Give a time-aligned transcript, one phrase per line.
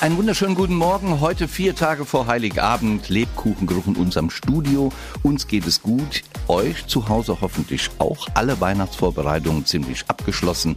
[0.00, 1.18] Einen wunderschönen guten Morgen.
[1.18, 3.08] Heute vier Tage vor Heiligabend.
[3.08, 4.92] Lebkuchengeruch in unserem Studio.
[5.24, 6.22] Uns geht es gut.
[6.46, 8.28] Euch zu Hause hoffentlich auch.
[8.34, 10.76] Alle Weihnachtsvorbereitungen ziemlich abgeschlossen.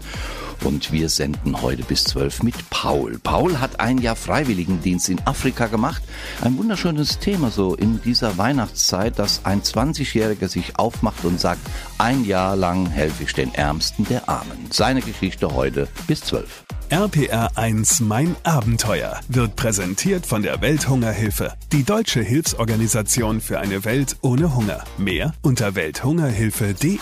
[0.63, 3.19] Und wir senden heute bis zwölf mit Paul.
[3.19, 6.01] Paul hat ein Jahr Freiwilligendienst in Afrika gemacht.
[6.41, 11.61] Ein wunderschönes Thema so in dieser Weihnachtszeit, dass ein 20-Jähriger sich aufmacht und sagt,
[11.99, 14.69] ein Jahr lang helfe ich den Ärmsten der Armen.
[14.71, 16.63] Seine Geschichte heute bis zwölf.
[16.91, 24.17] RPR 1 Mein Abenteuer wird präsentiert von der Welthungerhilfe, die deutsche Hilfsorganisation für eine Welt
[24.19, 24.83] ohne Hunger.
[24.97, 26.99] Mehr unter welthungerhilfe.de.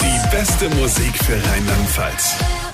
[0.00, 2.65] Die beste Musik für Rheinland-Pfalz.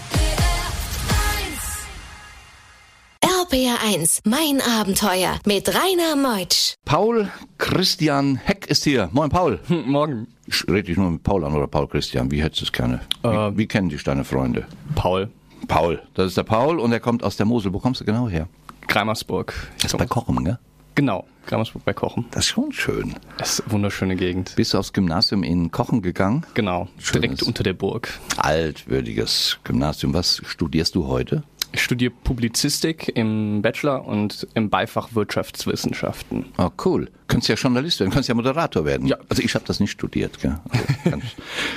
[3.53, 6.77] RPR 1, mein Abenteuer mit Rainer Meutsch.
[6.87, 9.11] Paul Christian Heck ist hier.
[9.13, 9.61] Moin Paul.
[9.69, 10.27] Morgen.
[10.47, 12.31] Ich rede dich nur mit Paul an oder Paul Christian.
[12.31, 13.01] Wie hättest du es gerne?
[13.23, 14.67] Wie, Äh, wie kennen dich deine Freunde?
[14.95, 15.29] Paul.
[15.69, 16.01] Paul.
[16.15, 17.75] Das ist der Paul und er kommt aus der Mosel.
[17.75, 18.49] Wo kommst du genau her?
[18.89, 19.53] Greimersburg.
[19.83, 20.59] Das ist bei Kochen, gell?
[20.95, 22.27] Genau, Greimersburg bei Kochen.
[22.33, 23.15] Das ist schon schön.
[23.39, 24.53] Das ist eine wunderschöne Gegend.
[24.57, 26.45] Bist du aufs Gymnasium in Kochen gegangen?
[26.53, 27.21] Genau, Schönes.
[27.23, 28.09] direkt unter der Burg.
[28.37, 30.13] Altwürdiges Gymnasium.
[30.13, 31.45] Was studierst du heute?
[31.75, 36.45] Ich studiere Publizistik im Bachelor und im Beifach Wirtschaftswissenschaften.
[36.59, 37.11] Oh, cool.
[37.29, 39.07] Könntest ja Journalist werden, könntest ja Moderator werden.
[39.07, 39.17] Ja.
[39.31, 40.59] Also ich habe das nicht studiert, gell?
[40.69, 41.25] Also ganz,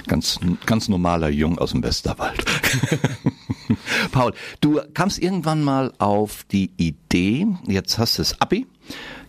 [0.06, 2.44] ganz, ganz normaler Jung aus dem Westerwald.
[4.12, 8.68] Paul, du kamst irgendwann mal auf die Idee, jetzt hast du das Abi,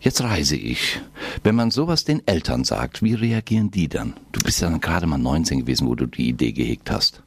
[0.00, 1.00] jetzt reise ich.
[1.44, 4.14] Wenn man sowas den Eltern sagt, wie reagieren die dann?
[4.32, 7.22] Du bist ja dann gerade mal 19 gewesen, wo du die Idee gehegt hast.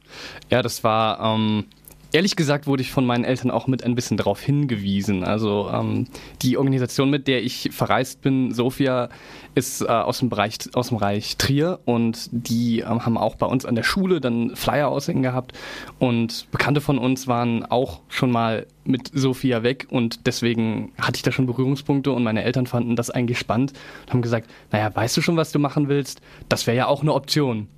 [0.50, 1.64] Ja, das war, ähm,
[2.12, 5.24] ehrlich gesagt wurde ich von meinen Eltern auch mit ein bisschen darauf hingewiesen.
[5.24, 6.06] Also ähm,
[6.42, 9.08] die Organisation, mit der ich verreist bin, Sophia,
[9.54, 13.46] ist äh, aus, dem Bereich, aus dem Bereich Trier und die ähm, haben auch bei
[13.46, 15.52] uns an der Schule dann Flyer aushängen gehabt
[15.98, 21.22] und Bekannte von uns waren auch schon mal mit Sophia weg und deswegen hatte ich
[21.22, 23.72] da schon Berührungspunkte und meine Eltern fanden das eigentlich spannend
[24.06, 26.20] und haben gesagt, naja, weißt du schon, was du machen willst?
[26.48, 27.68] Das wäre ja auch eine Option.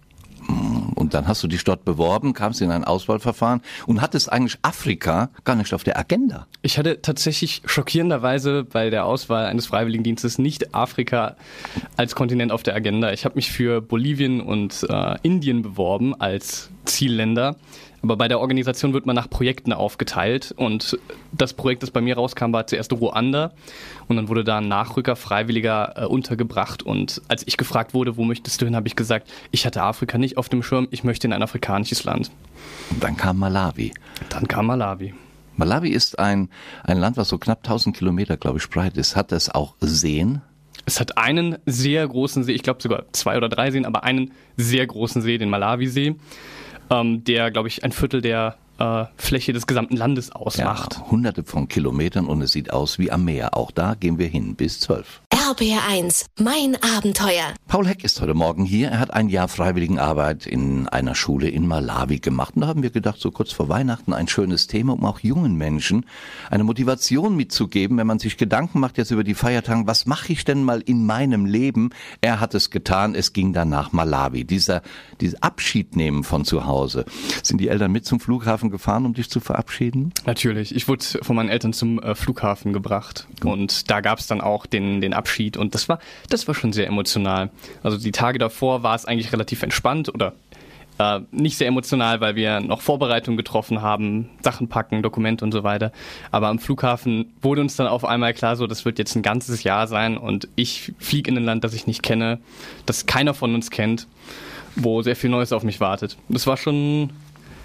[1.03, 5.31] Und dann hast du dich dort beworben, kamst in ein Auswahlverfahren und hattest eigentlich Afrika
[5.43, 6.47] gar nicht auf der Agenda.
[6.63, 11.35] Ich hatte tatsächlich schockierenderweise bei der Auswahl eines Freiwilligendienstes nicht Afrika
[11.97, 13.13] als Kontinent auf der Agenda.
[13.13, 17.57] Ich habe mich für Bolivien und äh, Indien beworben als Zielländer.
[18.03, 20.99] Aber bei der Organisation wird man nach Projekten aufgeteilt und
[21.31, 23.53] das Projekt, das bei mir rauskam, war zuerst Ruanda
[24.09, 28.25] und dann wurde da ein Nachrücker Freiwilliger äh, untergebracht und als ich gefragt wurde, wo
[28.25, 31.29] möchtest du hin, habe ich gesagt, ich hatte Afrika nicht auf dem Schirm, ich möchte
[31.29, 32.31] in ein afrikanisches Land.
[32.91, 33.93] Und dann kam Malawi.
[34.29, 35.15] Dann kam Malawi.
[35.57, 36.49] Malawi ist ein,
[36.83, 39.17] ein Land, was so knapp 1000 Kilometer, glaube ich, breit ist.
[39.17, 40.41] Hat es auch Seen?
[40.87, 44.33] Es hat einen sehr großen See, ich glaube sogar zwei oder drei Seen, aber einen
[44.57, 46.17] sehr großen See, den Malawisee,
[46.93, 50.97] ähm, der, glaube ich, ein Viertel der äh, Fläche des gesamten Landes ausmacht.
[50.99, 53.57] Ja, hunderte von Kilometern und es sieht aus wie am Meer.
[53.57, 55.23] Auch da gehen wir hin bis zwölf.
[55.53, 57.53] RPR 1, mein Abenteuer.
[57.69, 58.89] Paul Heck ist heute Morgen hier.
[58.89, 62.55] Er hat ein Jahr Freiwilligenarbeit in einer Schule in Malawi gemacht.
[62.55, 65.57] Und da haben wir gedacht, so kurz vor Weihnachten ein schönes Thema, um auch jungen
[65.57, 66.07] Menschen
[66.51, 70.47] eine Motivation mitzugeben, wenn man sich Gedanken macht jetzt über die Feiertage, was mache ich
[70.47, 71.91] denn mal in meinem Leben?
[72.23, 74.45] Er hat es getan, es ging dann nach Malawi.
[74.45, 74.81] Dieser,
[75.21, 77.05] dieser Abschied nehmen von zu Hause.
[77.43, 80.15] Sind die Eltern mit zum Flughafen gefahren, um dich zu verabschieden?
[80.25, 80.75] Natürlich.
[80.75, 84.65] Ich wurde von meinen Eltern zum äh, Flughafen gebracht und da gab es dann auch
[84.65, 85.99] den, den Abschied und das war,
[86.29, 87.51] das war schon sehr emotional.
[87.83, 90.35] Also die Tage davor war es eigentlich relativ entspannt oder
[90.99, 95.65] äh, nicht sehr emotional, weil wir noch Vorbereitungen getroffen haben, Sachen packen, Dokumente und so
[95.65, 95.93] weiter.
[96.31, 99.63] Aber am Flughafen wurde uns dann auf einmal klar, so das wird jetzt ein ganzes
[99.63, 102.39] Jahr sein und ich fliege in ein Land, das ich nicht kenne,
[102.87, 104.07] das keiner von uns kennt,
[104.77, 106.17] wo sehr viel Neues auf mich wartet.
[106.29, 107.11] Das war schon,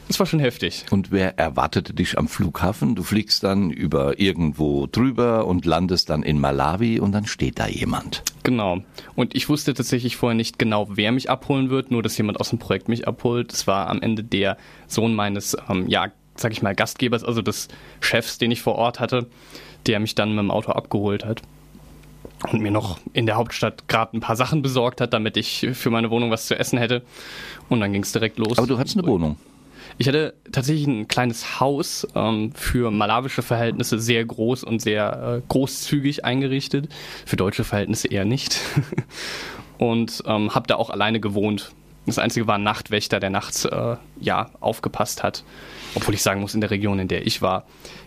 [0.07, 0.85] das war schon heftig.
[0.89, 2.95] Und wer erwartete dich am Flughafen?
[2.95, 7.67] Du fliegst dann über irgendwo drüber und landest dann in Malawi und dann steht da
[7.67, 8.23] jemand.
[8.43, 8.79] Genau.
[9.15, 12.49] Und ich wusste tatsächlich vorher nicht genau, wer mich abholen wird, nur dass jemand aus
[12.49, 13.51] dem Projekt mich abholt.
[13.51, 14.57] Das war am Ende der
[14.87, 17.67] Sohn meines, ähm, ja, sag ich mal, Gastgebers, also des
[17.99, 19.27] Chefs, den ich vor Ort hatte,
[19.87, 21.41] der mich dann mit dem Auto abgeholt hat.
[22.51, 25.89] Und mir noch in der Hauptstadt gerade ein paar Sachen besorgt hat, damit ich für
[25.89, 27.01] meine Wohnung was zu essen hätte.
[27.67, 28.57] Und dann ging es direkt los.
[28.57, 29.37] Aber du hattest eine Wohnung.
[29.99, 35.47] Ich hatte tatsächlich ein kleines Haus ähm, für malawische Verhältnisse sehr groß und sehr äh,
[35.47, 36.89] großzügig eingerichtet.
[37.25, 38.59] Für deutsche Verhältnisse eher nicht.
[39.79, 41.71] und ähm, habe da auch alleine gewohnt.
[42.05, 45.43] Das Einzige war ein Nachtwächter, der nachts äh, ja aufgepasst hat.
[45.95, 47.65] Obwohl ich sagen muss, in der Region, in der ich war,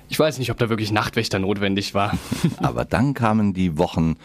[0.09, 2.17] ich weiß nicht, ob da wirklich Nachtwächter notwendig war.
[2.57, 4.17] Aber dann kamen die Wochen,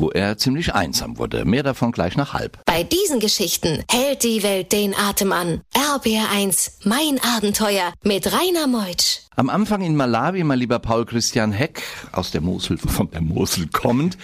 [0.00, 1.44] wo er ziemlich einsam wurde.
[1.44, 2.58] Mehr davon gleich nach halb.
[2.64, 5.60] Bei diesen Geschichten hält die Welt den Atem an.
[5.74, 9.20] RBR1, mein Abenteuer mit Rainer Meutsch.
[9.36, 11.82] Am Anfang in Malawi, mein lieber Paul Christian Heck,
[12.12, 14.18] aus der Mosel, von der Mosel kommend,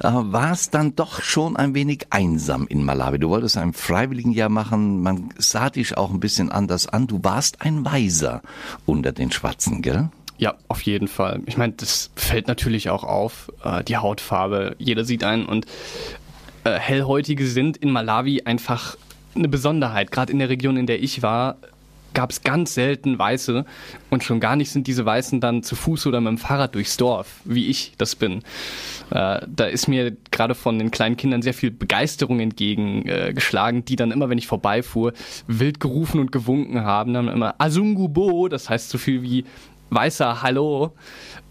[0.00, 3.18] äh, war es dann doch schon ein wenig einsam in Malawi.
[3.18, 7.06] Du wolltest ein Freiwilligenjahr machen, man sah dich auch ein bisschen anders an.
[7.06, 8.42] Du warst ein Weiser
[8.86, 10.10] unter den Schwarzen, gell?
[10.40, 11.42] Ja, auf jeden Fall.
[11.44, 14.74] Ich meine, das fällt natürlich auch auf, äh, die Hautfarbe.
[14.78, 15.66] Jeder sieht einen und
[16.64, 18.96] äh, Hellhäutige sind in Malawi einfach
[19.34, 20.10] eine Besonderheit.
[20.10, 21.58] Gerade in der Region, in der ich war,
[22.14, 23.66] gab es ganz selten Weiße
[24.08, 26.96] und schon gar nicht sind diese Weißen dann zu Fuß oder mit dem Fahrrad durchs
[26.96, 28.38] Dorf, wie ich das bin.
[29.10, 33.96] Äh, da ist mir gerade von den kleinen Kindern sehr viel Begeisterung entgegengeschlagen, äh, die
[33.96, 35.12] dann immer, wenn ich vorbeifuhr,
[35.46, 39.44] wild gerufen und gewunken haben, dann immer Azungubo, das heißt so viel wie
[39.90, 40.94] weißer Hallo,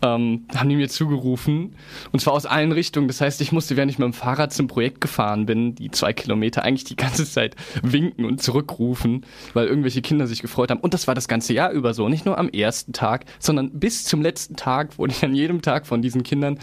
[0.02, 1.76] ähm, haben die mir zugerufen.
[2.12, 3.08] Und zwar aus allen Richtungen.
[3.08, 6.14] Das heißt, ich musste, während ich mit dem Fahrrad zum Projekt gefahren bin, die zwei
[6.14, 10.80] Kilometer, eigentlich die ganze Zeit winken und zurückrufen, weil irgendwelche Kinder sich gefreut haben.
[10.80, 12.10] Und das war das ganze Jahr über so.
[12.10, 15.86] Nicht nur am ersten Tag, sondern bis zum letzten Tag wurde ich an jedem Tag
[15.86, 16.60] von diesen Kindern,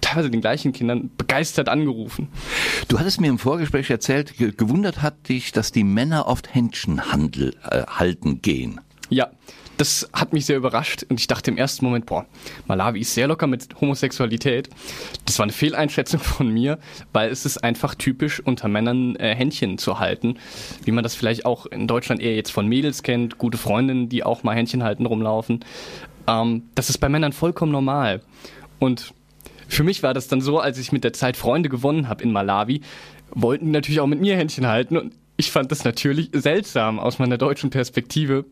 [0.00, 2.28] teilweise den gleichen Kindern, begeistert angerufen.
[2.88, 7.84] Du hattest mir im Vorgespräch erzählt, gewundert hat dich, dass die Männer oft Händchenhandel äh,
[7.86, 8.80] halten gehen.
[9.08, 9.30] Ja,
[9.80, 12.26] das hat mich sehr überrascht und ich dachte im ersten Moment, boah,
[12.66, 14.68] Malawi ist sehr locker mit Homosexualität.
[15.24, 16.78] Das war eine Fehleinschätzung von mir,
[17.14, 20.36] weil es ist einfach typisch, unter Männern äh, Händchen zu halten,
[20.84, 24.22] wie man das vielleicht auch in Deutschland eher jetzt von Mädels kennt, gute Freundinnen, die
[24.22, 25.64] auch mal Händchen halten rumlaufen.
[26.26, 28.20] Ähm, das ist bei Männern vollkommen normal.
[28.80, 29.14] Und
[29.66, 32.32] für mich war das dann so, als ich mit der Zeit Freunde gewonnen habe in
[32.32, 32.82] Malawi,
[33.30, 37.18] wollten die natürlich auch mit mir Händchen halten und ich fand das natürlich seltsam aus
[37.18, 38.44] meiner deutschen Perspektive.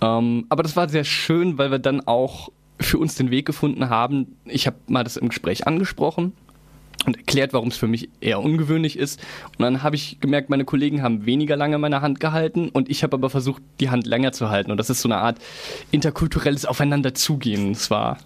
[0.00, 2.48] Ähm, aber das war sehr schön, weil wir dann auch
[2.80, 4.36] für uns den Weg gefunden haben.
[4.46, 6.32] Ich habe mal das im Gespräch angesprochen
[7.04, 9.20] und erklärt, warum es für mich eher ungewöhnlich ist.
[9.58, 13.02] Und dann habe ich gemerkt, meine Kollegen haben weniger lange meine Hand gehalten und ich
[13.02, 14.70] habe aber versucht, die Hand länger zu halten.
[14.70, 15.38] Und das ist so eine Art
[15.90, 17.72] interkulturelles Aufeinanderzugehen.
[17.72, 18.16] Es war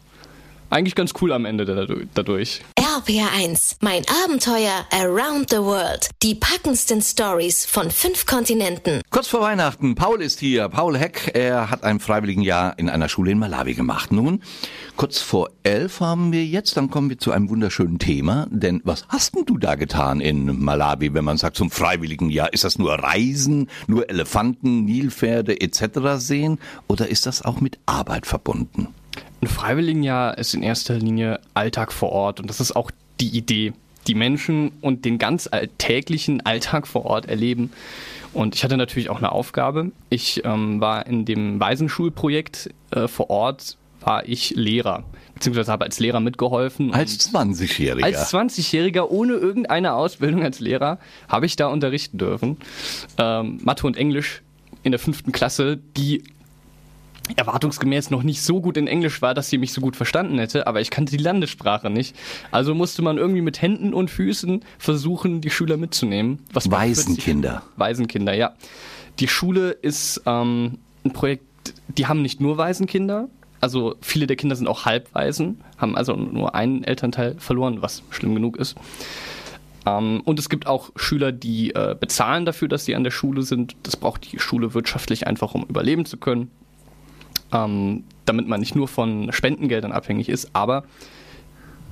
[0.71, 2.61] eigentlich ganz cool am Ende dadurch.
[3.01, 6.11] RPR1, mein Abenteuer around the world.
[6.23, 9.01] Die packendsten Stories von fünf Kontinenten.
[9.09, 10.69] Kurz vor Weihnachten, Paul ist hier.
[10.69, 14.13] Paul Heck, er hat ein Freiwilligenjahr in einer Schule in Malawi gemacht.
[14.13, 14.43] Nun,
[14.97, 18.47] kurz vor elf haben wir jetzt, dann kommen wir zu einem wunderschönen Thema.
[18.51, 22.53] Denn was hast denn du da getan in Malawi, wenn man sagt zum Freiwilligenjahr?
[22.53, 26.17] Ist das nur Reisen, nur Elefanten, Nilpferde etc.
[26.17, 26.59] sehen?
[26.87, 28.89] Oder ist das auch mit Arbeit verbunden?
[29.43, 32.91] Ein Freiwilligenjahr ist in erster Linie Alltag vor Ort und das ist auch
[33.21, 33.73] die Idee.
[34.07, 37.71] Die Menschen und den ganz alltäglichen Alltag vor Ort erleben.
[38.33, 39.93] Und ich hatte natürlich auch eine Aufgabe.
[40.09, 45.05] Ich ähm, war in dem Waisenschulprojekt äh, vor Ort, war ich Lehrer,
[45.35, 46.95] beziehungsweise habe als Lehrer mitgeholfen.
[46.95, 48.05] Als 20-Jähriger?
[48.05, 50.99] Als 20-Jähriger ohne irgendeine Ausbildung als Lehrer
[51.29, 52.57] habe ich da unterrichten dürfen.
[53.19, 54.43] Ähm, Mathe und Englisch
[54.83, 56.25] in der fünften Klasse, die
[57.37, 60.67] erwartungsgemäß noch nicht so gut in Englisch war, dass sie mich so gut verstanden hätte,
[60.67, 62.17] aber ich kannte die Landessprache nicht.
[62.51, 66.41] Also musste man irgendwie mit Händen und Füßen versuchen, die Schüler mitzunehmen.
[66.53, 67.63] Was Waisenkinder.
[67.77, 68.55] Waisenkinder, ja.
[69.19, 71.45] Die Schule ist ähm, ein Projekt,
[71.89, 73.29] die haben nicht nur Waisenkinder,
[73.61, 78.35] also viele der Kinder sind auch Halbwaisen, haben also nur einen Elternteil verloren, was schlimm
[78.35, 78.77] genug ist.
[79.87, 83.43] Ähm, und es gibt auch Schüler, die äh, bezahlen dafür, dass sie an der Schule
[83.43, 83.77] sind.
[83.83, 86.51] Das braucht die Schule wirtschaftlich einfach, um überleben zu können
[87.53, 90.51] ähm, damit man nicht nur von Spendengeldern abhängig ist.
[90.53, 90.85] Aber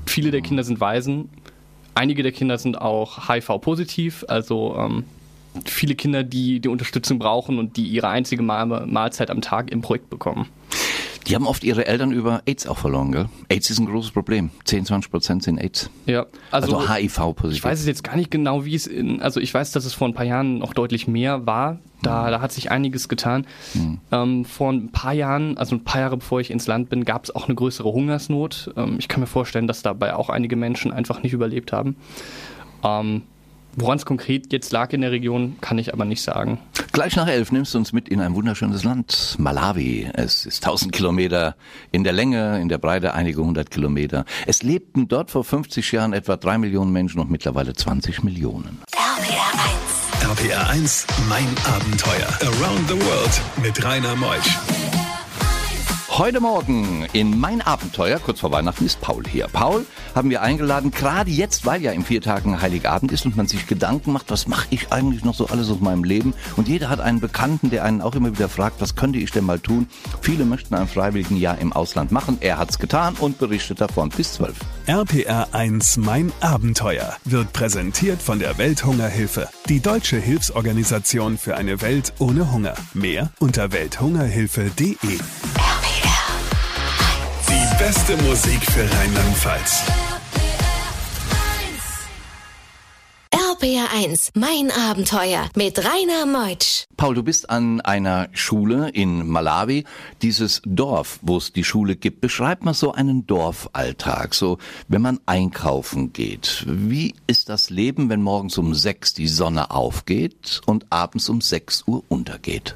[0.07, 1.29] viele der Kinder sind Waisen.
[1.95, 5.05] Einige der Kinder sind auch HIV-positiv, also ähm,
[5.65, 10.11] viele Kinder, die die Unterstützung brauchen und die ihre einzige Mahlzeit am Tag im Projekt
[10.11, 10.47] bekommen.
[11.29, 13.27] Die haben oft ihre Eltern über AIDS auch verloren, gell?
[13.51, 14.51] AIDS ist ein großes Problem.
[14.65, 15.91] 10, 20 Prozent sind AIDS.
[16.07, 17.59] Ja, also, also HIV-positiv.
[17.59, 19.93] Ich weiß es jetzt gar nicht genau, wie es in, also ich weiß, dass es
[19.93, 21.79] vor ein paar Jahren noch deutlich mehr war.
[22.03, 22.31] Da, mhm.
[22.31, 23.47] da hat sich einiges getan.
[23.75, 23.99] Mhm.
[24.11, 27.25] Ähm, vor ein paar Jahren, also ein paar Jahre bevor ich ins Land bin, gab
[27.25, 28.73] es auch eine größere Hungersnot.
[28.77, 31.97] Ähm, ich kann mir vorstellen, dass dabei auch einige Menschen einfach nicht überlebt haben.
[32.85, 33.23] Ähm,
[33.77, 36.59] Woran es konkret jetzt lag in der Region, kann ich aber nicht sagen.
[36.93, 40.11] Gleich nach elf nimmst du uns mit in ein wunderschönes Land, Malawi.
[40.15, 41.55] Es ist 1000 Kilometer
[41.93, 44.25] in der Länge, in der Breite einige hundert Kilometer.
[44.47, 48.79] Es lebten dort vor 50 Jahren etwa drei Millionen Menschen und mittlerweile 20 Millionen.
[48.93, 49.53] RPR
[50.33, 50.41] 1.
[50.41, 52.29] RPR 1, mein Abenteuer.
[52.43, 54.59] Around the World mit Rainer Meusch.
[56.11, 59.47] Heute Morgen in mein Abenteuer, kurz vor Weihnachten, ist Paul hier.
[59.53, 63.47] Paul haben wir eingeladen, gerade jetzt, weil ja in vier Tagen Heiligabend ist und man
[63.47, 66.35] sich Gedanken macht, was mache ich eigentlich noch so alles aus meinem Leben?
[66.57, 69.45] Und jeder hat einen Bekannten, der einen auch immer wieder fragt, was könnte ich denn
[69.45, 69.89] mal tun?
[70.21, 72.39] Viele möchten ein freiwilligen Jahr im Ausland machen.
[72.41, 74.57] Er hat's getan und berichtet davon bis zwölf.
[74.87, 82.13] RPR 1 Mein Abenteuer wird präsentiert von der Welthungerhilfe, die deutsche Hilfsorganisation für eine Welt
[82.19, 82.75] ohne Hunger.
[82.95, 84.97] Mehr unter welthungerhilfe.de.
[85.03, 86.08] Die
[87.89, 89.83] beste Musik für Rheinland-Pfalz.
[93.33, 96.85] RPR 1, mein Abenteuer mit Rainer Meutsch.
[96.99, 99.85] Paul, du bist an einer Schule in Malawi,
[100.21, 102.21] dieses Dorf, wo es die Schule gibt.
[102.21, 106.67] Beschreib mal so einen Dorfalltag, so wenn man einkaufen geht.
[106.69, 111.85] Wie ist das Leben, wenn morgens um sechs die Sonne aufgeht und abends um sechs
[111.87, 112.75] Uhr untergeht?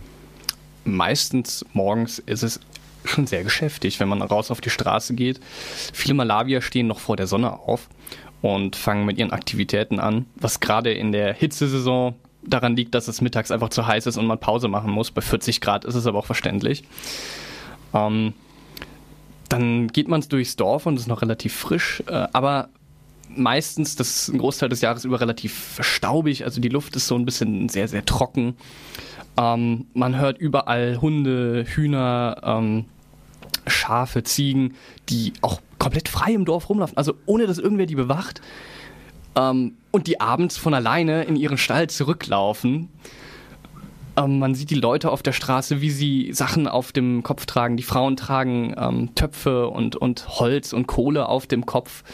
[0.84, 2.60] Meistens morgens ist es
[3.04, 5.40] schon sehr geschäftig, wenn man raus auf die Straße geht.
[5.92, 7.88] Viele Malawier stehen noch vor der Sonne auf
[8.40, 13.20] und fangen mit ihren Aktivitäten an, was gerade in der Hitzesaison daran liegt, dass es
[13.20, 15.10] mittags einfach zu heiß ist und man Pause machen muss.
[15.10, 16.82] Bei 40 Grad ist es aber auch verständlich.
[17.94, 18.34] Ähm,
[19.48, 22.68] dann geht man durchs Dorf und ist noch relativ frisch, äh, aber
[23.28, 27.24] meistens das ein Großteil des Jahres über relativ staubig, also die Luft ist so ein
[27.24, 28.56] bisschen sehr, sehr trocken.
[29.36, 32.86] Ähm, man hört überall Hunde, Hühner, ähm,
[33.66, 34.74] Schafe, Ziegen,
[35.08, 38.40] die auch komplett frei im Dorf rumlaufen, also ohne dass irgendwer die bewacht.
[39.34, 42.88] Ähm, und die abends von alleine in ihren Stall zurücklaufen.
[44.16, 47.76] Ähm, man sieht die Leute auf der Straße, wie sie Sachen auf dem Kopf tragen.
[47.76, 52.04] Die Frauen tragen ähm, Töpfe und, und Holz und Kohle auf dem Kopf,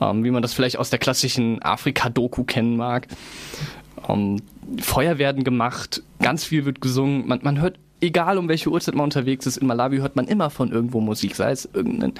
[0.00, 3.06] ähm, wie man das vielleicht aus der klassischen Afrika-Doku kennen mag.
[4.08, 4.42] Ähm,
[4.80, 7.26] Feuer werden gemacht, ganz viel wird gesungen.
[7.28, 10.50] Man, man hört egal um welche Uhrzeit man unterwegs ist, in Malawi hört man immer
[10.50, 12.12] von irgendwo Musik, sei es irgendein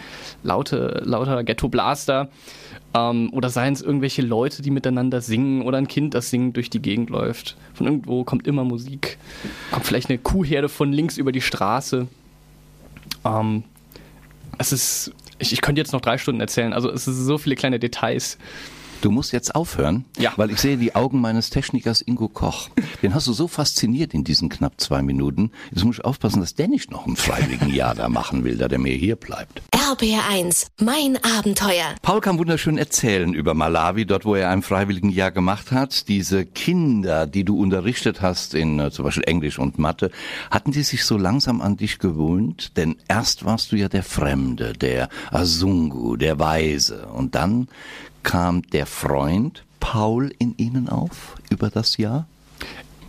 [0.42, 2.28] laute, lauter Ghetto-Blaster
[2.94, 6.70] ähm, oder seien es irgendwelche Leute, die miteinander singen oder ein Kind, das singend durch
[6.70, 7.56] die Gegend läuft.
[7.74, 9.18] Von irgendwo kommt immer Musik.
[9.70, 12.08] Kommt vielleicht eine Kuhherde von links über die Straße.
[13.24, 13.64] Ähm,
[14.58, 17.56] es ist, ich, ich könnte jetzt noch drei Stunden erzählen, also es sind so viele
[17.56, 18.38] kleine Details.
[19.02, 20.32] Du musst jetzt aufhören, Ja.
[20.36, 22.70] weil ich sehe die Augen meines Technikers Ingo Koch.
[23.02, 25.52] Den hast du so fasziniert in diesen knapp zwei Minuten.
[25.70, 28.66] Jetzt muss ich aufpassen, dass der nicht noch ein freiwilligen Jahr da machen will, da
[28.68, 29.62] der mir hier bleibt.
[29.72, 31.94] RPR 1, mein Abenteuer.
[32.02, 36.08] Paul kann wunderschön erzählen über Malawi, dort wo er ein freiwilligen Jahr gemacht hat.
[36.08, 40.10] Diese Kinder, die du unterrichtet hast in äh, zum Beispiel Englisch und Mathe,
[40.50, 42.76] hatten die sich so langsam an dich gewöhnt?
[42.76, 47.06] Denn erst warst du ja der Fremde, der Asungu, der Weise.
[47.14, 47.68] Und dann
[48.26, 52.26] kam der Freund Paul in ihnen auf über das Jahr?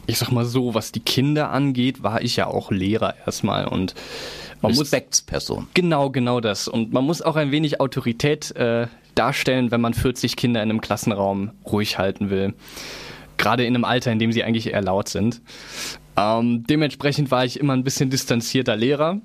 [0.06, 3.96] Ich sag mal so, was die Kinder angeht, war ich ja auch Lehrer erstmal und
[4.62, 5.68] man muss Respektsperson.
[5.74, 6.68] Genau, genau das.
[6.68, 10.82] Und man muss auch ein wenig Autorität äh, darstellen, wenn man 40 Kinder in einem
[10.82, 12.54] Klassenraum ruhig halten will.
[13.38, 15.42] Gerade in einem Alter, in dem sie eigentlich eher laut sind.
[16.16, 19.20] Ähm, dementsprechend war ich immer ein bisschen distanzierter Lehrer.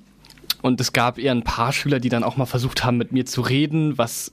[0.62, 3.26] Und es gab eher ein paar Schüler, die dann auch mal versucht haben, mit mir
[3.26, 4.32] zu reden, was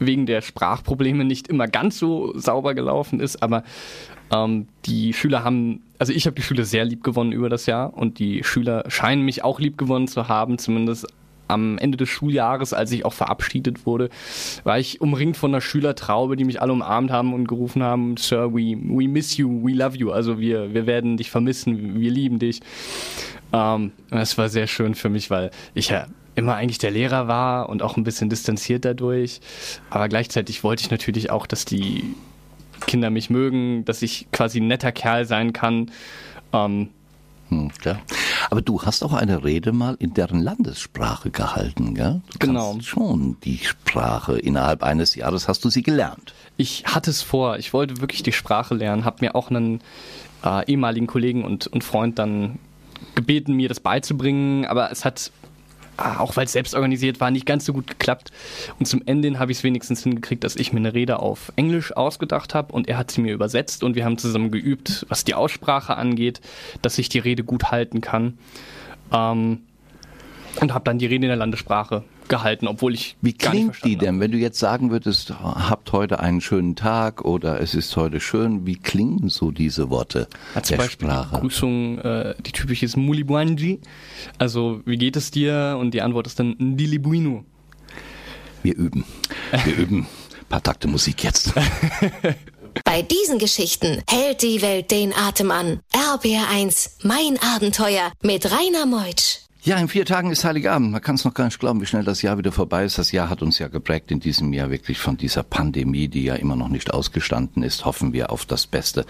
[0.00, 3.42] wegen der Sprachprobleme nicht immer ganz so sauber gelaufen ist.
[3.42, 3.62] Aber
[4.32, 7.94] ähm, die Schüler haben, also ich habe die Schüler sehr lieb gewonnen über das Jahr
[7.94, 11.06] und die Schüler scheinen mich auch lieb gewonnen zu haben, zumindest
[11.50, 14.08] am Ende des Schuljahres, als ich auch verabschiedet wurde,
[14.64, 18.52] war ich umringt von einer Schülertraube, die mich alle umarmt haben und gerufen haben, Sir,
[18.52, 20.12] we, we miss you, we love you.
[20.12, 22.60] Also wir, wir werden dich vermissen, wir lieben dich.
[23.52, 26.06] Ähm, das war sehr schön für mich, weil ich ja
[26.40, 29.40] immer eigentlich der Lehrer war und auch ein bisschen distanziert dadurch.
[29.90, 32.14] Aber gleichzeitig wollte ich natürlich auch, dass die
[32.86, 35.90] Kinder mich mögen, dass ich quasi ein netter Kerl sein kann.
[36.52, 36.88] Ähm,
[37.50, 37.98] Hm, klar.
[38.48, 42.20] Aber du hast auch eine Rede mal in deren Landessprache gehalten, gell?
[42.32, 42.78] Du Genau.
[42.80, 46.32] schon die Sprache innerhalb eines Jahres hast du sie gelernt.
[46.56, 47.58] Ich hatte es vor.
[47.58, 49.04] Ich wollte wirklich die Sprache lernen.
[49.04, 49.80] Habe mir auch einen
[50.44, 52.60] äh, ehemaligen Kollegen und, und Freund dann
[53.16, 54.64] gebeten, mir das beizubringen.
[54.64, 55.32] Aber es hat,
[56.00, 58.30] auch weil es selbst organisiert war, nicht ganz so gut geklappt.
[58.78, 61.96] Und zum Ende habe ich es wenigstens hingekriegt, dass ich mir eine Rede auf Englisch
[61.96, 65.34] ausgedacht habe und er hat sie mir übersetzt und wir haben zusammen geübt, was die
[65.34, 66.40] Aussprache angeht,
[66.82, 68.38] dass ich die Rede gut halten kann.
[69.12, 69.60] Ähm,
[70.60, 73.74] und habe dann die Rede in der Landessprache gehalten, obwohl ich Wie gar nicht klingt
[73.74, 74.06] die verstanden habe.
[74.06, 78.20] denn, wenn du jetzt sagen würdest, habt heute einen schönen Tag oder es ist heute
[78.20, 81.34] schön, wie klingen so diese Worte Ja, zum der Beispiel die Sprache?
[81.36, 83.80] Begrüßung, äh, die typische ist Mulibwanji.
[84.38, 85.76] Also, wie geht es dir?
[85.78, 87.44] Und die Antwort ist dann Ndilibuinu.
[88.62, 89.04] Wir üben.
[89.64, 90.06] Wir üben.
[90.40, 91.52] Ein paar Takte Musik jetzt.
[92.84, 95.80] Bei diesen Geschichten hält die Welt den Atem an.
[95.94, 99.38] RBR 1, mein Abenteuer mit Rainer Meutsch.
[99.62, 100.90] Ja, in vier Tagen ist Heiligabend.
[100.90, 102.96] Man kann es noch gar nicht glauben, wie schnell das Jahr wieder vorbei ist.
[102.96, 106.34] Das Jahr hat uns ja geprägt in diesem Jahr wirklich von dieser Pandemie, die ja
[106.36, 107.84] immer noch nicht ausgestanden ist.
[107.84, 109.04] Hoffen wir auf das Beste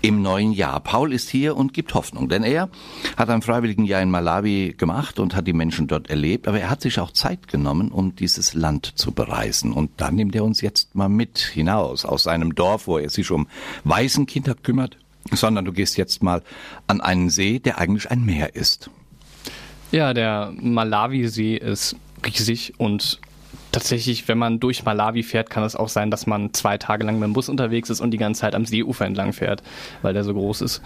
[0.00, 0.78] im neuen Jahr.
[0.78, 2.68] Paul ist hier und gibt Hoffnung, denn er
[3.16, 6.46] hat ein freiwilligen Jahr in Malawi gemacht und hat die Menschen dort erlebt.
[6.46, 9.72] Aber er hat sich auch Zeit genommen, um dieses Land zu bereisen.
[9.72, 13.32] Und da nimmt er uns jetzt mal mit hinaus aus seinem Dorf, wo er sich
[13.32, 13.48] um
[13.82, 14.98] Waisenkinder kümmert,
[15.32, 16.44] sondern du gehst jetzt mal
[16.86, 18.88] an einen See, der eigentlich ein Meer ist.
[19.92, 23.18] Ja, der Malawi-See ist riesig und
[23.72, 27.18] tatsächlich, wenn man durch Malawi fährt, kann es auch sein, dass man zwei Tage lang
[27.18, 29.62] mit dem Bus unterwegs ist und die ganze Zeit am Seeufer entlang fährt,
[30.02, 30.82] weil der so groß ist.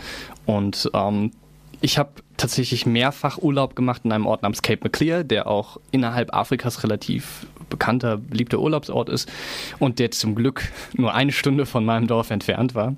[0.46, 1.32] Und ähm,
[1.80, 6.34] ich habe tatsächlich mehrfach Urlaub gemacht in einem Ort namens Cape Maclear, der auch innerhalb
[6.34, 9.30] Afrikas relativ bekannter, beliebter Urlaubsort ist
[9.80, 10.62] und der zum Glück
[10.94, 12.94] nur eine Stunde von meinem Dorf entfernt war.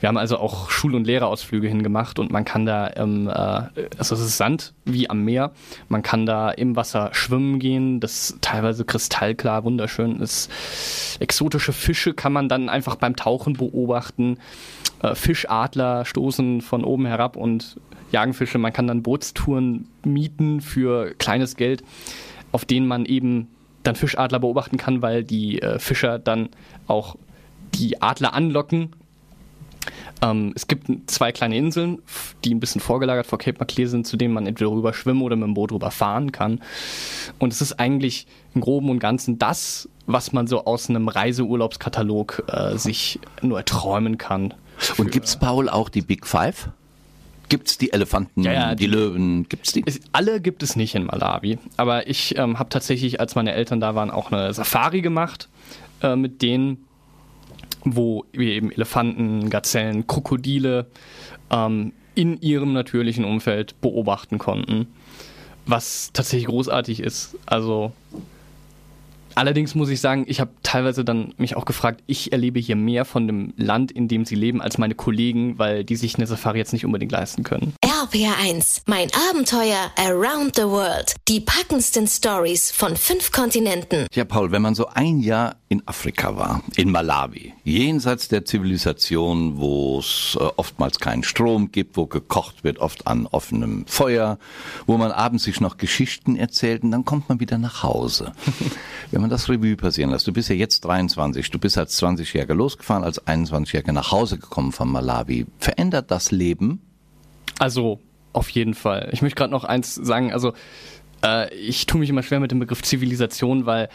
[0.00, 3.32] Wir haben also auch Schul- und Lehrerausflüge hingemacht und man kann da, ähm, äh,
[3.98, 5.52] also es ist Sand wie am Meer,
[5.88, 10.50] man kann da im Wasser schwimmen gehen, das teilweise kristallklar, wunderschön ist.
[11.20, 14.38] Exotische Fische kann man dann einfach beim Tauchen beobachten.
[15.02, 17.76] Äh, Fischadler stoßen von oben herab und
[18.12, 18.58] jagen Fische.
[18.58, 21.82] Man kann dann Bootstouren mieten für kleines Geld,
[22.52, 23.48] auf denen man eben
[23.86, 26.48] dann Fischadler beobachten kann, weil die äh, Fischer dann
[26.86, 27.16] auch
[27.74, 28.94] die Adler anlocken.
[30.22, 32.00] Ähm, es gibt zwei kleine Inseln,
[32.44, 35.36] die ein bisschen vorgelagert vor Cape Maclear sind, zu denen man entweder rüber schwimmen oder
[35.36, 36.60] mit dem Boot rüber fahren kann.
[37.38, 42.44] Und es ist eigentlich im Groben und Ganzen das, was man so aus einem Reiseurlaubskatalog
[42.48, 44.54] äh, sich nur erträumen kann.
[44.98, 46.70] Und gibt's Paul auch die Big Five?
[47.48, 49.48] Gibt's die Elefanten, Ja, ja, die, die- Löwen?
[49.48, 49.82] Gibt's die?
[49.86, 53.80] Es- Alle gibt es nicht in Malawi, aber ich ähm, habe tatsächlich, als meine Eltern
[53.80, 55.48] da waren, auch eine Safari gemacht
[56.02, 56.84] äh, mit denen,
[57.84, 60.86] wo wir eben Elefanten, Gazellen, Krokodile
[61.50, 64.88] ähm, in ihrem natürlichen Umfeld beobachten konnten,
[65.66, 67.36] was tatsächlich großartig ist.
[67.46, 67.92] Also
[69.36, 73.04] Allerdings muss ich sagen, ich habe teilweise dann mich auch gefragt, ich erlebe hier mehr
[73.04, 76.56] von dem Land, in dem sie leben, als meine Kollegen, weil die sich eine Safari
[76.56, 77.74] jetzt nicht unbedingt leisten können.
[78.06, 81.16] RPR1, mein Abenteuer around the world.
[81.26, 84.06] Die packendsten Stories von fünf Kontinenten.
[84.14, 89.58] Ja, Paul, wenn man so ein Jahr in Afrika war, in Malawi, jenseits der Zivilisation,
[89.58, 94.38] wo es äh, oftmals keinen Strom gibt, wo gekocht wird, oft an offenem Feuer,
[94.86, 98.32] wo man abends sich noch Geschichten erzählt und dann kommt man wieder nach Hause.
[99.10, 102.54] wenn man das Revue passieren lässt, du bist ja jetzt 23, du bist als 20-Jähriger
[102.54, 105.46] losgefahren, als 21-Jähriger nach Hause gekommen von Malawi.
[105.58, 106.85] Verändert das Leben?
[107.58, 108.00] Also,
[108.32, 109.08] auf jeden Fall.
[109.12, 110.52] Ich möchte gerade noch eins sagen, also
[111.24, 113.88] äh, ich tue mich immer schwer mit dem Begriff Zivilisation, weil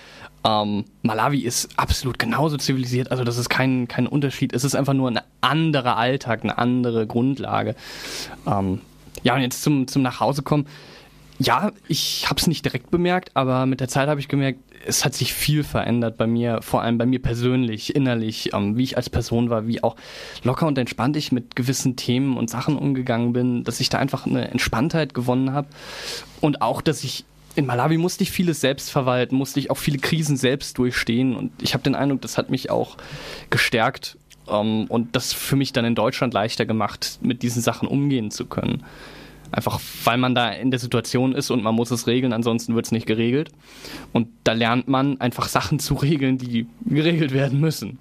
[0.44, 4.54] ähm, Malawi ist absolut genauso zivilisiert, also das ist kein, kein Unterschied.
[4.54, 7.76] Es ist einfach nur ein anderer Alltag, eine andere Grundlage.
[8.48, 8.82] Ähm,
[9.24, 10.68] ja, und jetzt zum, zum Nachhausekommen.
[11.38, 15.06] Ja, ich habe es nicht direkt bemerkt, aber mit der Zeit habe ich gemerkt, es
[15.06, 18.98] hat sich viel verändert bei mir, vor allem bei mir persönlich, innerlich, ähm, wie ich
[18.98, 19.96] als Person war, wie auch
[20.44, 24.26] locker und entspannt ich mit gewissen Themen und Sachen umgegangen bin, dass ich da einfach
[24.26, 25.68] eine Entspanntheit gewonnen habe
[26.40, 29.98] und auch, dass ich in Malawi musste ich vieles selbst verwalten, musste ich auch viele
[29.98, 32.98] Krisen selbst durchstehen und ich habe den Eindruck, das hat mich auch
[33.50, 34.18] gestärkt
[34.48, 38.46] ähm, und das für mich dann in Deutschland leichter gemacht, mit diesen Sachen umgehen zu
[38.46, 38.84] können.
[39.52, 42.86] Einfach weil man da in der Situation ist und man muss es regeln, ansonsten wird
[42.86, 43.52] es nicht geregelt.
[44.14, 48.00] Und da lernt man einfach Sachen zu regeln, die geregelt werden müssen.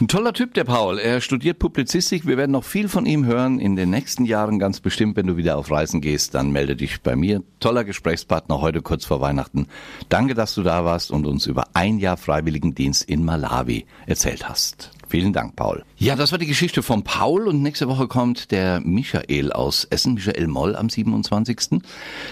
[0.00, 0.98] Ein toller Typ, der Paul.
[0.98, 2.26] Er studiert Publizistik.
[2.26, 5.16] Wir werden noch viel von ihm hören in den nächsten Jahren ganz bestimmt.
[5.16, 7.42] Wenn du wieder auf Reisen gehst, dann melde dich bei mir.
[7.60, 9.66] Toller Gesprächspartner heute kurz vor Weihnachten.
[10.08, 14.90] Danke, dass du da warst und uns über ein Jahr Freiwilligendienst in Malawi erzählt hast.
[15.14, 15.84] Vielen Dank, Paul.
[15.96, 20.14] Ja, das war die Geschichte von Paul und nächste Woche kommt der Michael aus Essen,
[20.14, 21.80] Michael Moll am 27.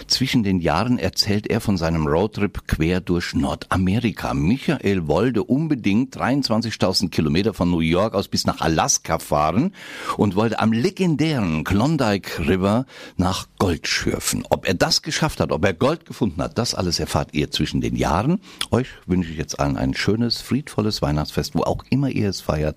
[0.09, 4.35] Zwischen den Jahren erzählt er von seinem Roadtrip quer durch Nordamerika.
[4.35, 9.73] Michael wollte unbedingt 23.000 Kilometer von New York aus bis nach Alaska fahren
[10.17, 14.45] und wollte am legendären Klondike River nach Gold schürfen.
[14.51, 17.81] Ob er das geschafft hat, ob er Gold gefunden hat, das alles erfahrt ihr zwischen
[17.81, 18.41] den Jahren.
[18.73, 22.72] Euch wünsche ich jetzt allen ein schönes, friedvolles Weihnachtsfest, wo auch immer ihr es feiert.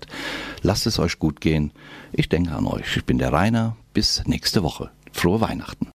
[0.62, 1.72] Lasst es euch gut gehen.
[2.12, 2.96] Ich denke an euch.
[2.96, 3.76] Ich bin der Rainer.
[3.94, 4.90] Bis nächste Woche.
[5.12, 5.88] Frohe Weihnachten.